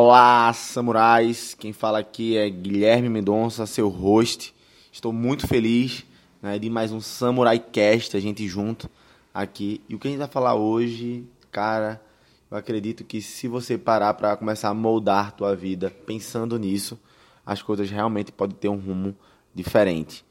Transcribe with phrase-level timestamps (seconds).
[0.00, 1.54] Olá, samurais!
[1.54, 4.54] Quem fala aqui é Guilherme Mendonça, seu host.
[4.92, 6.06] Estou muito feliz
[6.40, 8.88] né, de mais um Samurai Cast, a gente junto
[9.34, 9.80] aqui.
[9.88, 12.00] E o que a gente vai falar hoje, cara,
[12.48, 16.96] eu acredito que se você parar para começar a moldar tua vida pensando nisso,
[17.44, 19.16] as coisas realmente podem ter um rumo
[19.52, 20.24] diferente.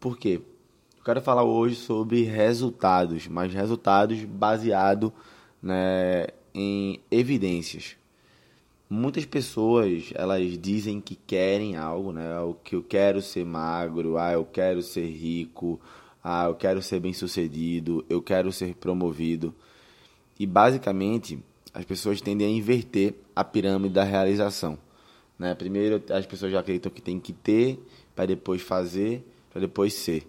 [0.00, 0.40] Por quê?
[0.96, 5.12] Eu quero falar hoje sobre resultados, mas resultados baseados
[5.62, 8.00] né, em evidências.
[8.94, 12.38] Muitas pessoas elas dizem que querem algo, né?
[12.40, 15.80] O que eu quero ser magro, ah, eu quero ser rico,
[16.22, 19.54] ah, eu quero ser bem sucedido, eu quero ser promovido.
[20.38, 21.42] E basicamente
[21.72, 24.76] as pessoas tendem a inverter a pirâmide da realização.
[25.38, 25.54] Né?
[25.54, 27.82] Primeiro as pessoas já acreditam que tem que ter
[28.14, 30.28] para depois fazer, para depois ser.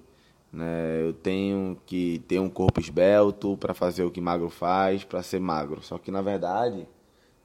[0.53, 1.02] Né?
[1.05, 5.41] Eu tenho que ter um corpo esbelto para fazer o que magro faz, para ser
[5.41, 5.84] magro.
[5.84, 6.88] Só que na verdade,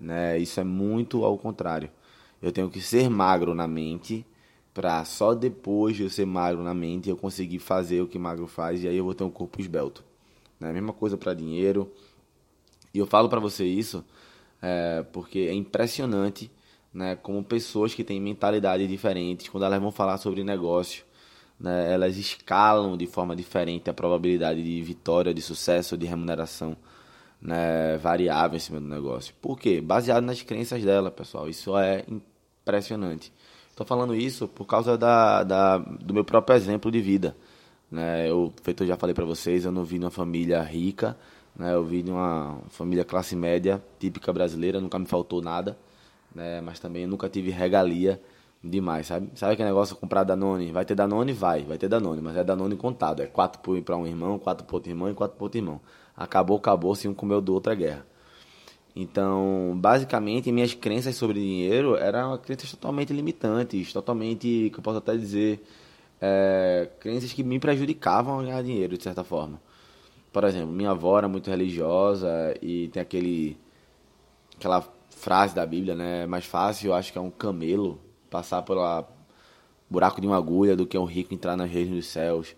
[0.00, 1.90] né, isso é muito ao contrário.
[2.40, 4.24] Eu tenho que ser magro na mente
[4.72, 8.46] para só depois de eu ser magro na mente eu conseguir fazer o que magro
[8.46, 10.04] faz e aí eu vou ter um corpo esbelto.
[10.60, 10.72] Né?
[10.72, 11.90] Mesma coisa para dinheiro.
[12.94, 14.04] E eu falo para você isso
[14.62, 16.50] é, porque é impressionante
[16.92, 21.04] né, como pessoas que têm mentalidades diferentes, quando elas vão falar sobre negócio,
[21.58, 26.76] né, elas escalam de forma diferente a probabilidade de vitória, de sucesso, de remuneração
[27.40, 29.34] né, variável em cima do negócio.
[29.40, 29.80] Por quê?
[29.80, 31.48] Baseado nas crenças dela, pessoal.
[31.48, 33.32] Isso é impressionante.
[33.70, 37.36] Estou falando isso por causa da, da, do meu próprio exemplo de vida.
[37.90, 38.28] Né?
[38.28, 41.16] Eu, feito eu já falei para vocês, eu não vim de uma família rica,
[41.56, 41.74] né?
[41.74, 45.78] eu vim de uma família classe média, típica brasileira, nunca me faltou nada,
[46.34, 46.60] né?
[46.60, 48.20] mas também nunca tive regalia
[48.62, 49.30] demais, sabe?
[49.34, 50.72] Sabe aquele negócio comprar Danone?
[50.72, 51.32] Vai ter Danone?
[51.32, 53.22] Vai, vai ter Danone, mas é Danone contado.
[53.22, 55.80] É quatro para um irmão, quatro para outro irmão e quatro para outro irmão.
[56.18, 58.06] Acabou, acabou, se um comeu do outro é guerra.
[58.94, 65.16] Então, basicamente, minhas crenças sobre dinheiro eram crenças totalmente limitantes, totalmente, que eu posso até
[65.16, 65.64] dizer,
[66.20, 69.60] é, crenças que me prejudicavam a ganhar dinheiro, de certa forma.
[70.32, 72.28] Por exemplo, minha avó era muito religiosa
[72.60, 73.56] e tem aquele
[74.56, 76.24] aquela frase da Bíblia, né?
[76.24, 79.04] É mais fácil, eu acho que é um camelo passar pelo
[79.88, 82.54] buraco de uma agulha do que um rico entrar nas reis dos céus.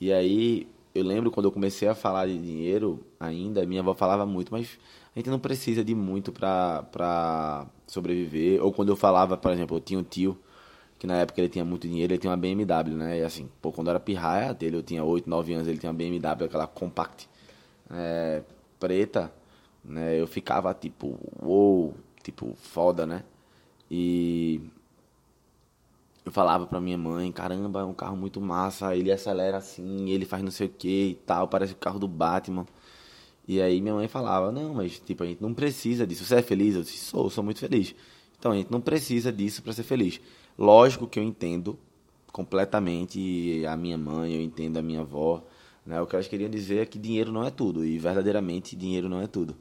[0.00, 4.24] E aí, eu lembro quando eu comecei a falar de dinheiro ainda, minha avó falava
[4.24, 4.78] muito, mas
[5.14, 8.62] a gente não precisa de muito para sobreviver.
[8.62, 10.38] Ou quando eu falava, por exemplo, eu tinha um tio
[10.98, 13.18] que na época ele tinha muito dinheiro, ele tinha uma BMW, né?
[13.20, 15.90] E assim, pô, quando eu era pirraia dele, eu tinha 8, 9 anos, ele tinha
[15.90, 17.28] uma BMW, aquela compact
[17.90, 18.42] é,
[18.78, 19.32] preta,
[19.84, 20.20] né?
[20.20, 23.24] Eu ficava tipo, uou, tipo, foda, né?
[23.90, 24.60] E
[26.24, 30.24] eu falava pra minha mãe, caramba, é um carro muito massa, ele acelera assim, ele
[30.24, 32.66] faz não sei o que e tal, parece o carro do Batman.
[33.46, 36.24] E aí minha mãe falava, não, mas tipo, a gente não precisa disso.
[36.24, 36.74] Você é feliz?
[36.74, 37.94] Eu disse, sou, sou muito feliz.
[38.38, 40.18] Então a gente não precisa disso para ser feliz.
[40.58, 41.78] Lógico que eu entendo
[42.32, 45.44] completamente a minha mãe, eu entendo a minha avó.
[45.84, 46.00] Né?
[46.00, 47.84] O que elas queriam dizer é que dinheiro não é tudo.
[47.84, 49.54] E verdadeiramente dinheiro não é tudo.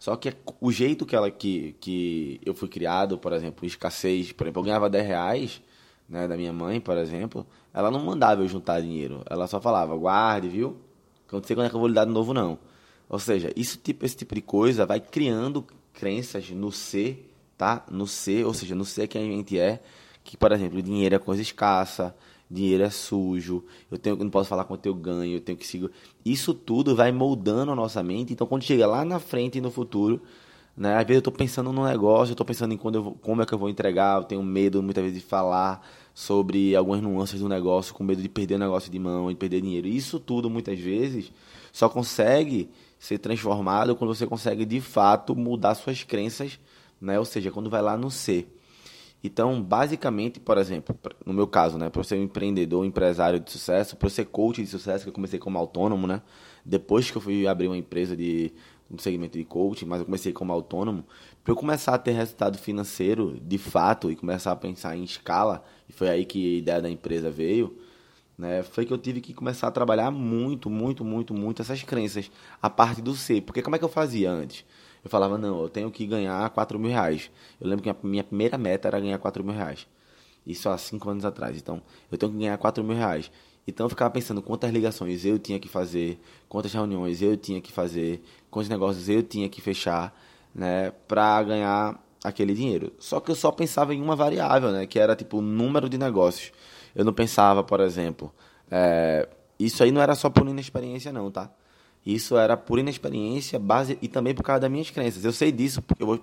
[0.00, 4.44] Só que o jeito que ela que, que eu fui criado, por exemplo, escassez, por
[4.44, 5.62] exemplo, eu ganhava 10 reais
[6.12, 9.22] né, da minha mãe, por exemplo, ela não mandava eu juntar dinheiro.
[9.30, 10.76] Ela só falava, guarde, viu?
[11.32, 12.58] Eu não sei quando é que eu vou lhe dar de novo, não.
[13.08, 17.86] Ou seja, isso, tipo, esse tipo de coisa vai criando crenças no ser, tá?
[17.90, 19.80] No ser, ou seja, no ser que a gente é,
[20.22, 22.14] que, por exemplo, dinheiro é coisa escassa,
[22.50, 25.90] dinheiro é sujo, eu tenho não posso falar quanto eu ganho, eu tenho que seguir.
[26.22, 28.34] Isso tudo vai moldando a nossa mente.
[28.34, 30.20] Então, quando chega lá na frente e no futuro,
[30.76, 33.14] né, às vezes eu estou pensando no negócio, eu estou pensando em quando eu vou,
[33.14, 37.00] como é que eu vou entregar, eu tenho medo muitas vezes de falar sobre algumas
[37.02, 39.86] nuances do negócio, com medo de perder o negócio de mão, de perder dinheiro.
[39.86, 41.32] Isso tudo, muitas vezes,
[41.72, 46.58] só consegue ser transformado quando você consegue de fato mudar suas crenças,
[47.00, 47.18] né?
[47.18, 48.48] Ou seja, quando vai lá no ser.
[49.24, 53.96] Então, basicamente, por exemplo, no meu caso, né, para ser um empreendedor, empresário de sucesso,
[53.96, 56.22] para ser coach de sucesso, que eu comecei como autônomo, né?
[56.64, 58.52] Depois que eu fui abrir uma empresa de
[58.92, 61.04] um segmento de coaching, mas eu comecei como autônomo,
[61.42, 65.64] para eu começar a ter resultado financeiro de fato e começar a pensar em escala,
[65.88, 67.76] e foi aí que a ideia da empresa veio
[68.36, 72.30] né, foi que eu tive que começar a trabalhar muito, muito, muito, muito essas crenças,
[72.60, 73.42] a parte do ser.
[73.42, 74.64] Porque como é que eu fazia antes?
[75.04, 77.30] Eu falava, não, eu tenho que ganhar 4 mil reais.
[77.60, 79.86] Eu lembro que a minha primeira meta era ganhar 4 mil reais.
[80.46, 81.56] Isso há 5 anos atrás.
[81.56, 83.30] Então, eu tenho que ganhar 4 mil reais.
[83.66, 87.70] Então, eu ficava pensando quantas ligações eu tinha que fazer, quantas reuniões eu tinha que
[87.72, 90.14] fazer, quantos negócios eu tinha que fechar,
[90.54, 92.92] né, para ganhar aquele dinheiro.
[92.98, 95.96] Só que eu só pensava em uma variável, né, que era tipo o número de
[95.96, 96.52] negócios.
[96.94, 98.32] Eu não pensava, por exemplo,
[98.70, 99.28] é,
[99.58, 101.50] isso aí não era só por inexperiência não, tá?
[102.04, 105.24] Isso era por inexperiência, base e também por causa das minhas crenças.
[105.24, 106.20] Eu sei disso porque eu vou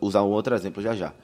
[0.00, 1.14] usar um outro exemplo já já.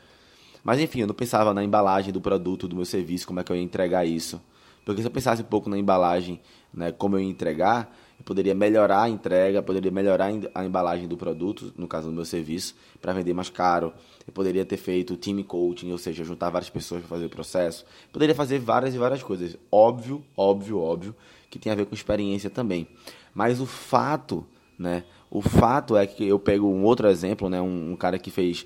[0.62, 3.50] Mas enfim, eu não pensava na embalagem do produto, do meu serviço, como é que
[3.50, 4.40] eu ia entregar isso.
[4.86, 6.40] Porque se eu pensasse um pouco na embalagem,
[6.72, 11.16] né, como eu ia entregar, eu poderia melhorar a entrega, poderia melhorar a embalagem do
[11.16, 13.92] produto, no caso do meu serviço, para vender mais caro.
[14.24, 17.84] Eu poderia ter feito time coaching, ou seja, juntar várias pessoas para fazer o processo.
[18.12, 19.58] Poderia fazer várias e várias coisas.
[19.72, 21.16] Óbvio, óbvio, óbvio,
[21.50, 22.86] que tem a ver com experiência também.
[23.34, 24.46] Mas o fato,
[24.78, 25.02] né?
[25.28, 27.60] O fato é que eu pego um outro exemplo, né?
[27.60, 28.64] Um, um cara que fez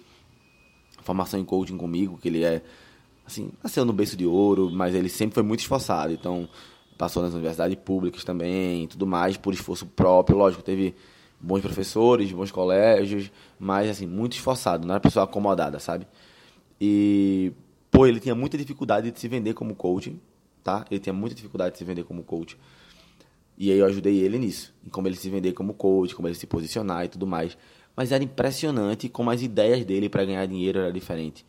[1.03, 2.61] formação em coaching comigo, que ele é
[3.31, 6.13] assim, nasceu no berço de ouro, mas ele sempre foi muito esforçado.
[6.13, 6.49] Então,
[6.99, 10.37] passou nas universidades públicas também, tudo mais, por esforço próprio.
[10.37, 10.95] Lógico, teve
[11.41, 16.07] bons professores, bons colégios, mas, assim, muito esforçado, não era pessoa acomodada, sabe?
[16.81, 17.53] E,
[17.91, 20.21] pô, ele tinha muita dificuldade de se vender como coaching,
[20.63, 20.85] tá?
[20.91, 22.59] Ele tinha muita dificuldade de se vender como coach.
[23.57, 26.35] E aí eu ajudei ele nisso, em como ele se vender como coach, como ele
[26.35, 27.57] se posicionar e tudo mais.
[27.95, 31.45] Mas era impressionante como as ideias dele para ganhar dinheiro era diferente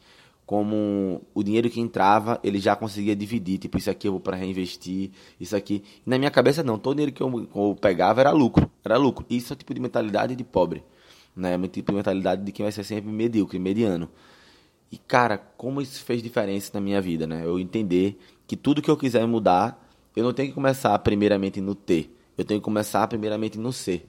[0.51, 3.57] como o dinheiro que entrava, ele já conseguia dividir.
[3.57, 5.81] Tipo, isso aqui eu vou para reinvestir, isso aqui.
[6.05, 6.77] E na minha cabeça, não.
[6.77, 8.69] Todo dinheiro que eu, eu, pegava era lucro.
[8.83, 9.25] Era lucro.
[9.29, 10.83] Isso é tipo de mentalidade de pobre.
[11.33, 11.53] Né?
[11.53, 14.09] É tipo de mentalidade de quem vai ser sempre medíocre, mediano.
[14.91, 17.45] E, cara, como isso fez diferença na minha vida, né?
[17.45, 19.81] Eu entender que tudo que eu quiser mudar,
[20.17, 22.13] eu não tenho que começar primeiramente no ter.
[22.37, 24.05] Eu tenho que começar primeiramente no ser.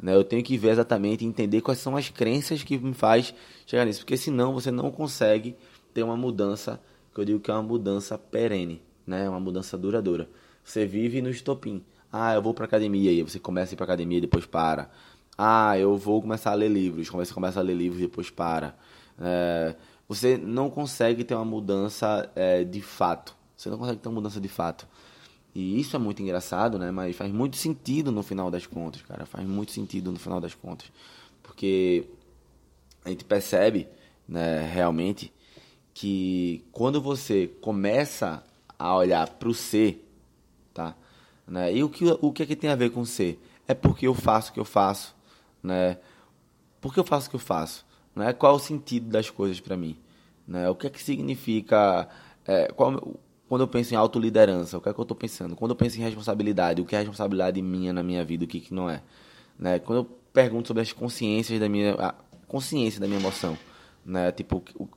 [0.00, 0.14] Né?
[0.14, 3.34] Eu tenho que ver exatamente, entender quais são as crenças que me faz
[3.66, 3.98] chegar nisso.
[3.98, 5.56] Porque senão você não consegue
[5.92, 6.80] ter uma mudança,
[7.14, 9.28] que eu digo que é uma mudança perene, né?
[9.28, 10.28] Uma mudança duradoura.
[10.64, 11.82] Você vive no estopim.
[12.12, 14.90] Ah, eu vou para academia, e você começa a ir para academia e depois para.
[15.38, 18.76] Ah, eu vou começar a ler livros, você começa a ler livros e depois para.
[19.18, 19.74] É,
[20.08, 23.34] você não consegue ter uma mudança é, de fato.
[23.56, 24.86] Você não consegue ter uma mudança de fato.
[25.54, 26.90] E isso é muito engraçado, né?
[26.90, 29.26] Mas faz muito sentido no final das contas, cara.
[29.26, 30.90] Faz muito sentido no final das contas.
[31.42, 32.06] Porque
[33.04, 33.88] a gente percebe,
[34.28, 35.32] né, realmente,
[36.00, 38.42] que quando você começa
[38.78, 40.08] a olhar para o ser,
[40.72, 40.96] tá?
[41.46, 41.76] Né?
[41.76, 43.38] E o que, o que é que tem a ver com ser?
[43.68, 45.14] É porque eu faço o que eu faço,
[45.62, 45.98] né?
[46.80, 47.84] Por que eu faço o que eu faço?
[48.16, 48.32] Né?
[48.32, 49.94] Qual é o sentido das coisas para mim?
[50.48, 50.70] Né?
[50.70, 52.08] O que é que significa...
[52.46, 55.54] É, qual, quando eu penso em autoliderança, o que é que eu estou pensando?
[55.54, 58.60] Quando eu penso em responsabilidade, o que é responsabilidade minha na minha vida, o que,
[58.60, 59.02] que não é?
[59.58, 59.78] Né?
[59.78, 61.94] Quando eu pergunto sobre as consciências da minha...
[62.48, 63.56] Consciência da minha emoção,
[64.04, 64.32] né?
[64.32, 64.88] Tipo, o,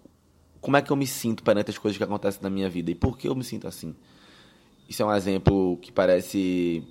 [0.63, 2.95] como é que eu me sinto perante as coisas que acontecem na minha vida e
[2.95, 3.93] por que eu me sinto assim.
[4.87, 6.81] Isso é um exemplo que parece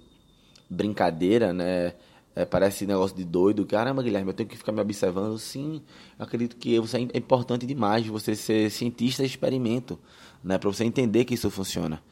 [0.69, 1.95] brincadeira, né?
[2.37, 3.65] É, parece negócio de doido.
[3.65, 5.39] Caramba, Guilherme, eu tenho que ficar me observando.
[5.39, 5.83] Sim,
[6.19, 9.99] acredito que você é importante demais você ser cientista de experimento,
[10.45, 10.59] né?
[10.59, 12.03] Para você entender que isso funciona.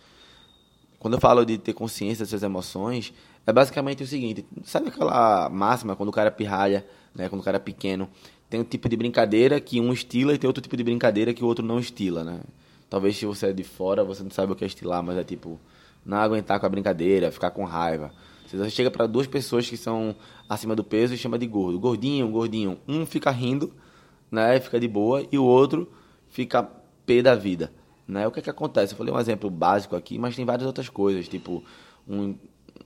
[0.99, 3.13] Quando eu falo de ter consciência das suas emoções,
[3.47, 7.29] é basicamente o seguinte: sabe aquela máxima quando o cara pirralha, né?
[7.29, 8.09] Quando o cara é pequeno,
[8.51, 11.45] tem um tipo de brincadeira que um estila e tem outro tipo de brincadeira que
[11.45, 12.41] o outro não estila, né?
[12.91, 15.23] Talvez se você é de fora, você não sabe o que é estilar, mas é
[15.23, 15.59] tipo,
[16.05, 18.13] não aguentar com a brincadeira, ficar com raiva.
[18.49, 20.17] Você chega para duas pessoas que são
[20.49, 21.79] acima do peso e chama de gordo.
[21.79, 22.79] Gordinho, gordinho.
[22.89, 23.73] Um fica rindo,
[24.29, 24.59] né?
[24.59, 25.89] Fica de boa, e o outro
[26.29, 26.69] fica
[27.07, 27.73] pé da vida.
[28.09, 28.27] Né?
[28.27, 28.93] O que é que acontece?
[28.93, 31.63] Eu falei um exemplo básico aqui, mas tem várias outras coisas, tipo
[32.09, 32.35] um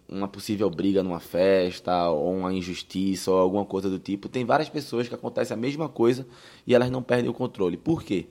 [0.08, 4.29] uma possível briga numa festa, ou uma injustiça, ou alguma coisa do tipo.
[4.29, 6.27] Tem várias pessoas que acontece a mesma coisa
[6.67, 7.77] e elas não perdem o controle.
[7.77, 8.27] Por quê?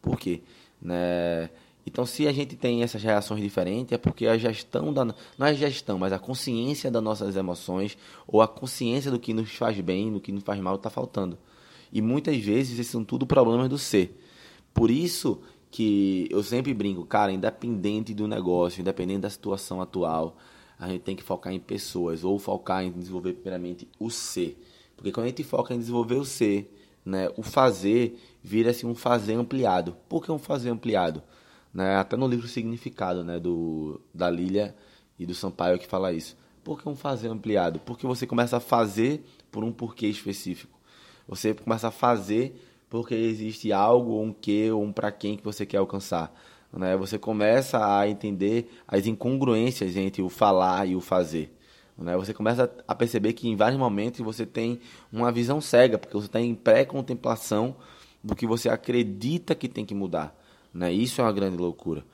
[0.00, 0.40] Por quê?
[0.80, 1.50] Né?
[1.86, 5.04] Então, se a gente tem essas reações diferentes, é porque a gestão da.
[5.04, 9.50] Não é gestão, mas a consciência das nossas emoções, ou a consciência do que nos
[9.54, 11.38] faz bem, do que nos faz mal, está faltando.
[11.92, 14.16] E muitas vezes esses são tudo problemas do ser.
[14.72, 15.40] Por isso
[15.70, 20.36] que eu sempre brinco, cara, independente do negócio, independente da situação atual,
[20.80, 24.58] a gente tem que focar em pessoas ou focar em desenvolver primeiramente o ser.
[24.96, 29.34] Porque quando a gente foca em desenvolver o ser, né, o fazer vira-se um fazer
[29.34, 29.94] ampliado.
[30.08, 31.22] Por que um fazer ampliado?
[31.72, 34.74] Né, até no livro Significado, né, do, da Lilia
[35.18, 36.34] e do Sampaio que fala isso.
[36.64, 37.78] Por que um fazer ampliado?
[37.80, 40.78] Porque você começa a fazer por um porquê específico.
[41.28, 42.58] Você começa a fazer
[42.88, 46.34] porque existe algo, um que, ou um para quem que você quer alcançar.
[46.72, 46.96] Né?
[46.96, 51.54] Você começa a entender as incongruências entre o falar e o fazer.
[51.98, 52.16] Né?
[52.16, 54.80] Você começa a perceber que em vários momentos você tem
[55.12, 57.76] uma visão cega, porque você está em pré-contemplação
[58.22, 60.36] do que você acredita que tem que mudar.
[60.72, 60.92] Né?
[60.92, 62.04] Isso é uma grande loucura.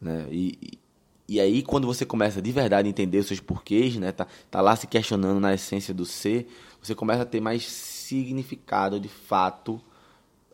[0.00, 0.26] Né?
[0.30, 0.78] E,
[1.26, 4.12] e aí, quando você começa de verdade a entender os seus porquês, né?
[4.12, 6.46] tá, tá lá se questionando na essência do ser,
[6.82, 9.80] você começa a ter mais significado de fato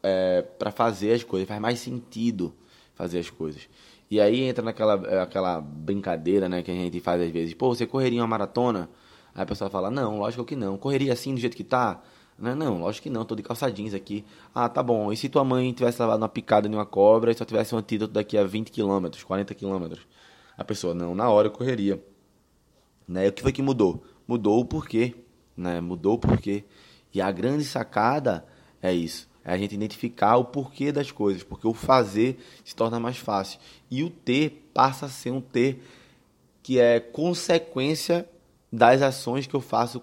[0.02, 2.54] é, para fazer as coisas, faz mais sentido
[3.00, 3.66] fazer as coisas.
[4.10, 7.54] E aí entra naquela aquela brincadeira, né, que a gente faz às vezes.
[7.54, 8.90] Pô, você correria uma maratona?
[9.34, 10.76] Aí a pessoa fala, não, lógico que não.
[10.76, 12.02] Correria assim do jeito que tá?
[12.38, 14.24] Não, não, lógico que não, tô de calça jeans aqui.
[14.54, 15.10] Ah, tá bom.
[15.12, 17.78] E se tua mãe tivesse levado uma picada de uma cobra e só tivesse um
[17.78, 20.06] antídoto daqui a 20 quilômetros, 40 quilômetros?
[20.58, 22.02] A pessoa, não, na hora eu correria.
[23.08, 23.28] Né?
[23.28, 24.04] O que foi que mudou?
[24.26, 25.14] Mudou o porquê.
[25.56, 25.80] Né?
[25.80, 26.64] Mudou o porquê.
[27.14, 28.44] E a grande sacada
[28.82, 29.29] é isso.
[29.44, 31.42] É a gente identificar o porquê das coisas.
[31.42, 33.58] Porque o fazer se torna mais fácil.
[33.90, 35.82] E o ter passa a ser um ter
[36.62, 38.28] que é consequência
[38.72, 40.02] das ações que eu faço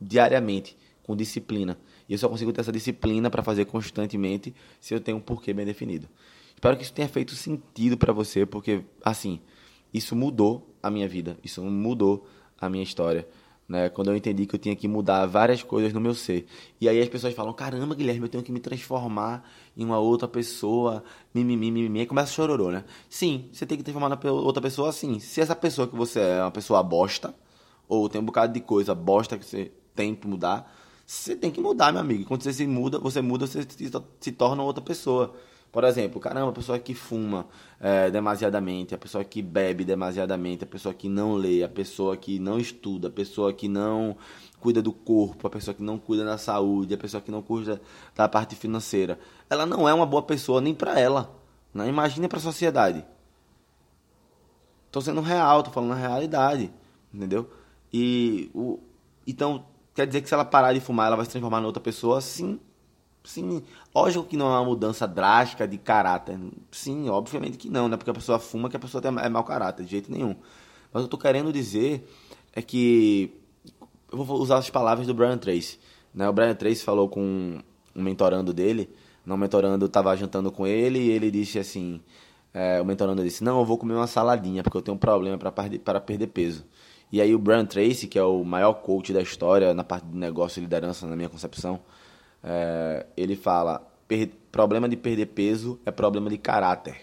[0.00, 1.78] diariamente, com disciplina.
[2.08, 5.52] E eu só consigo ter essa disciplina para fazer constantemente se eu tenho um porquê
[5.52, 6.08] bem definido.
[6.54, 9.40] Espero que isso tenha feito sentido para você, porque, assim,
[9.92, 12.26] isso mudou a minha vida, isso mudou
[12.60, 13.26] a minha história.
[13.66, 16.46] Né, quando eu entendi que eu tinha que mudar várias coisas no meu ser.
[16.78, 19.42] E aí as pessoas falam: caramba, Guilherme, eu tenho que me transformar
[19.74, 21.02] em uma outra pessoa,
[21.32, 22.84] mimimi, mimimi, e começa a chororô, né?
[23.08, 25.18] Sim, você tem que transformar na outra pessoa assim.
[25.18, 27.34] Se essa pessoa que você é uma pessoa bosta,
[27.88, 30.70] ou tem um bocado de coisa bosta que você tem que mudar,
[31.06, 32.24] você tem que mudar, meu amigo.
[32.24, 33.66] Quando você se muda, você muda, você
[34.20, 35.34] se torna outra pessoa.
[35.74, 37.48] Por exemplo, caramba, a pessoa que fuma
[37.80, 42.38] é, demasiadamente, a pessoa que bebe demasiadamente, a pessoa que não lê, a pessoa que
[42.38, 44.16] não estuda, a pessoa que não
[44.60, 47.82] cuida do corpo, a pessoa que não cuida da saúde, a pessoa que não cuida
[48.14, 49.18] da parte financeira.
[49.50, 51.34] Ela não é uma boa pessoa nem para ela.
[51.74, 51.88] Né?
[51.88, 53.04] Imagine para a sociedade.
[54.92, 56.72] Tô sendo real, tô falando a realidade,
[57.12, 57.50] entendeu?
[57.92, 58.78] E o
[59.26, 61.82] então quer dizer que se ela parar de fumar, ela vai se transformar em outra
[61.82, 62.20] pessoa?
[62.20, 62.60] Sim,
[63.24, 63.62] Sim,
[63.94, 66.38] lógico que não é uma mudança drástica de caráter.
[66.70, 67.96] Sim, obviamente que não, né?
[67.96, 70.36] Porque a pessoa fuma que a pessoa é mau caráter, de jeito nenhum.
[70.92, 72.06] Mas eu tô querendo dizer
[72.52, 73.32] é que
[74.12, 75.78] eu vou usar as palavras do Brian Tracy.
[76.14, 76.28] Né?
[76.28, 77.58] O Brian Tracy falou com
[77.96, 78.90] um mentorando dele,
[79.24, 82.00] não, o mentorando estava jantando com ele e ele disse assim,
[82.52, 85.38] é, o mentorando disse, não, eu vou comer uma saladinha porque eu tenho um problema
[85.38, 86.64] para perder peso.
[87.10, 90.16] E aí o Brian Tracy, que é o maior coach da história na parte de
[90.16, 91.80] negócio e liderança na minha concepção,
[92.44, 93.90] é, ele fala:
[94.52, 97.00] problema de perder peso é problema de caráter.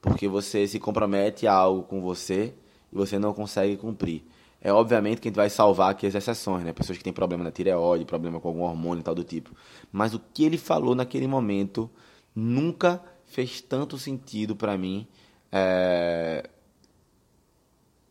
[0.00, 2.54] Porque você se compromete a algo com você
[2.92, 4.24] e você não consegue cumprir.
[4.60, 6.72] É obviamente que a gente vai salvar aqui as exceções, né?
[6.72, 9.54] Pessoas que têm problema na tireoide, problema com algum hormônio e tal do tipo.
[9.90, 11.90] Mas o que ele falou naquele momento
[12.34, 15.06] nunca fez tanto sentido para mim.
[15.50, 16.48] É...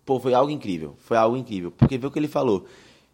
[0.05, 0.95] Pô, foi algo incrível.
[0.99, 1.71] Foi algo incrível.
[1.71, 2.65] Porque viu o que ele falou?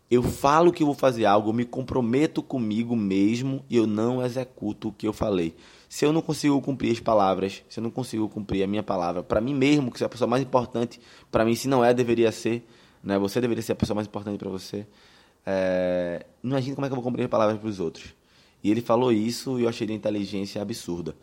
[0.09, 4.87] Eu falo que vou fazer algo, eu me comprometo comigo mesmo e eu não executo
[4.87, 5.53] o que eu falei.
[5.89, 9.21] Se eu não consigo cumprir as palavras, se eu não consigo cumprir a minha palavra,
[9.21, 10.99] para mim mesmo, que é a pessoa mais importante,
[11.29, 12.65] para mim, se não é, deveria ser,
[13.03, 13.19] né?
[13.19, 14.87] Você deveria ser a pessoa mais importante para você.
[15.45, 16.25] É...
[16.41, 18.13] Imagina como é que eu vou cumprir as palavras para os outros.
[18.63, 21.15] E ele falou isso e eu achei de inteligência absurda.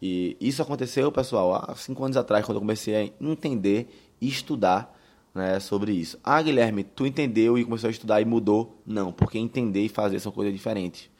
[0.00, 3.88] E isso aconteceu, pessoal, há cinco anos atrás, quando eu comecei a entender
[4.20, 4.97] e estudar
[5.34, 6.18] né, sobre isso.
[6.22, 8.80] Ah, Guilherme, tu entendeu e começou a estudar e mudou?
[8.86, 11.10] Não, porque entender e fazer são coisas diferentes.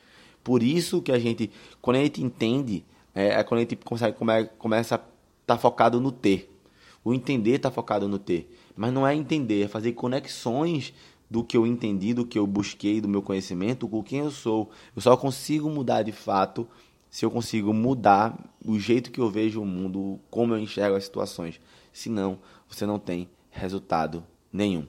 [0.43, 1.51] Por isso que a gente,
[1.81, 2.85] quando a gente entende,
[3.15, 5.09] é, é quando a gente consegue, come, começa a estar
[5.47, 6.55] tá focado no ter.
[7.05, 8.55] O entender está focado no ter.
[8.77, 10.93] Mas não é entender, é fazer conexões
[11.31, 14.71] do que eu entendi, do que eu busquei, do meu conhecimento, com quem eu sou.
[14.95, 16.67] Eu só consigo mudar de fato
[17.11, 21.05] se eu consigo mudar o jeito que eu vejo o mundo, como eu enxergo as
[21.05, 21.61] situações.
[21.93, 22.39] Senão,
[22.69, 24.87] você não tem resultado nenhum.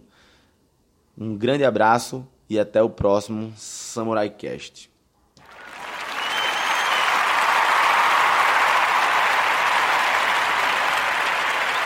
[1.18, 4.89] Um grande abraço e até o próximo Samurai Cast.